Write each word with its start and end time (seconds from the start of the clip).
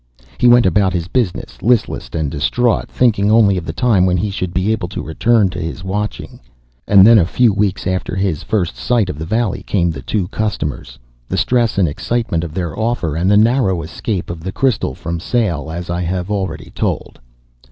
He 0.39 0.47
went 0.47 0.65
about 0.65 0.93
his 0.93 1.07
business 1.07 1.61
listless 1.61 2.09
and 2.13 2.31
distraught, 2.31 2.89
thinking 2.89 3.29
only 3.29 3.55
of 3.55 3.65
the 3.65 3.71
time 3.71 4.07
when 4.07 4.17
he 4.17 4.31
should 4.31 4.51
be 4.51 4.71
able 4.71 4.87
to 4.87 5.03
return 5.03 5.49
to 5.51 5.61
his 5.61 5.83
watching. 5.83 6.39
And 6.87 7.05
then 7.05 7.19
a 7.19 7.23
few 7.27 7.53
weeks 7.53 7.85
after 7.85 8.15
his 8.15 8.41
first 8.41 8.75
sight 8.75 9.11
of 9.11 9.19
the 9.19 9.27
valley 9.27 9.61
came 9.61 9.91
the 9.91 10.01
two 10.01 10.27
customers, 10.29 10.97
the 11.27 11.37
stress 11.37 11.77
and 11.77 11.87
excitement 11.87 12.43
of 12.43 12.55
their 12.55 12.75
offer, 12.75 13.15
and 13.15 13.29
the 13.29 13.37
narrow 13.37 13.83
escape 13.83 14.31
of 14.31 14.43
the 14.43 14.51
crystal 14.51 14.95
from 14.95 15.19
sale, 15.19 15.69
as 15.69 15.91
I 15.91 16.01
have 16.01 16.31
already 16.31 16.71
told. 16.73 17.19